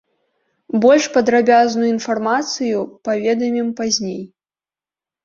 Больш 0.85 1.05
падрабязную 1.17 1.89
інфармацыю 1.95 2.79
паведамім 3.09 3.69
пазней. 3.81 4.21